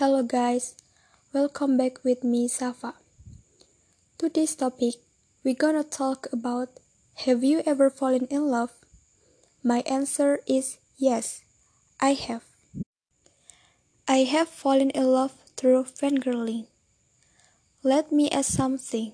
[0.00, 0.76] Hello guys,
[1.34, 2.94] welcome back with me Safa.
[4.16, 4.94] Today's topic,
[5.44, 6.80] we're gonna talk about
[7.28, 8.72] Have you ever fallen in love?
[9.62, 11.44] My answer is yes,
[12.00, 12.44] I have.
[14.08, 16.68] I have fallen in love through fangirling.
[17.82, 19.12] Let me ask something.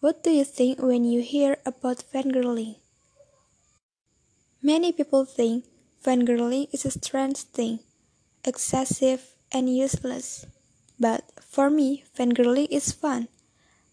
[0.00, 2.82] What do you think when you hear about fangirling?
[4.60, 5.62] Many people think
[6.02, 7.78] fangirling is a strange thing,
[8.44, 10.46] excessive and useless.
[10.98, 13.28] But for me, fangirling is fun,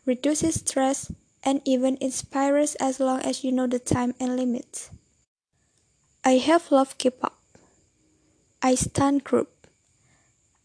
[0.05, 1.11] reduces stress,
[1.43, 4.89] and even inspires as long as you know the time and limits.
[6.23, 7.37] I have loved K-pop.
[8.61, 9.67] I stan group.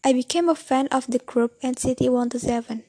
[0.03, 2.83] I became a fan of the group NCT 127.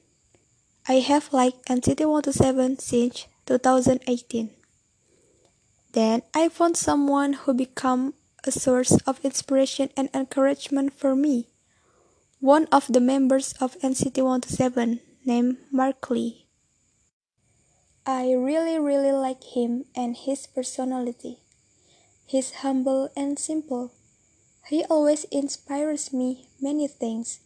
[0.88, 4.50] I have liked NCT 127 since 2018.
[5.92, 8.14] Then I found someone who became
[8.44, 11.46] a source of inspiration and encouragement for me
[12.40, 16.46] one of the members of NCT 127 named Mark Lee.
[18.04, 21.38] I really really like him and his personality.
[22.26, 23.92] He's humble and simple.
[24.68, 27.40] He always inspires me many things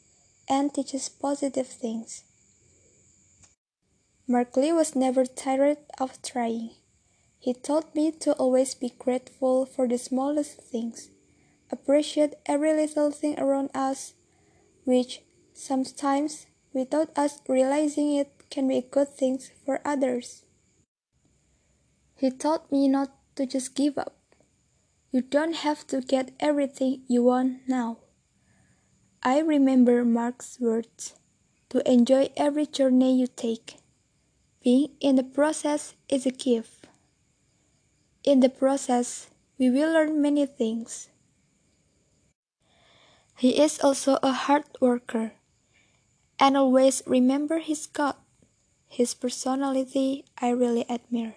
[0.49, 2.25] and teaches positive things.
[4.27, 6.71] Mark Lee was never tired of trying.
[7.39, 11.11] He taught me to always be grateful for the smallest things,
[11.71, 14.15] appreciate every little thing around us,
[14.91, 15.23] which
[15.55, 20.45] sometimes, without us realizing it, can be good things for others.
[22.17, 24.17] He taught me not to just give up.
[25.13, 27.99] You don't have to get everything you want now.
[29.23, 31.15] I remember Mark's words
[31.69, 33.77] to enjoy every journey you take.
[34.63, 36.87] Being in the process is a gift.
[38.25, 41.09] In the process, we will learn many things.
[43.41, 45.33] He is also a hard worker
[46.39, 48.17] and always remember his God.
[48.87, 51.37] His personality I really admire.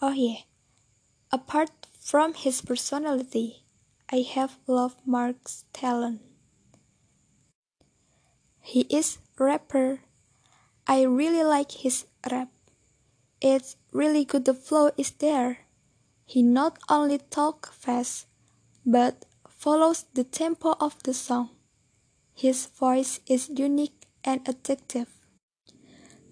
[0.00, 0.48] Oh yeah,
[1.30, 1.68] apart
[2.00, 3.68] from his personality,
[4.08, 6.22] I have loved Mark's talent.
[8.62, 10.00] He is rapper.
[10.86, 12.48] I really like his rap.
[13.42, 15.68] It's really good the flow is there.
[16.24, 18.24] He not only talk fast,
[18.86, 19.26] but
[19.62, 21.48] follows the tempo of the song.
[22.34, 25.06] His voice is unique and addictive.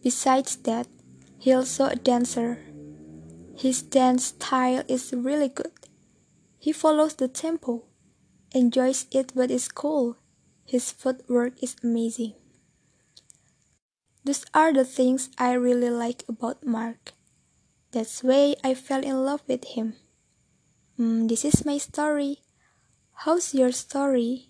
[0.03, 0.89] Besides that,
[1.39, 2.59] he also a dancer.
[3.57, 5.71] His dance style is really good.
[6.59, 7.85] He follows the tempo,
[8.53, 10.17] enjoys it but is cool.
[10.67, 12.35] His footwork is amazing.
[14.25, 17.13] Those are the things I really like about Mark.
[17.93, 19.95] That's why I fell in love with him.
[20.99, 22.43] Mm, this is my story.
[23.25, 24.50] How's your story?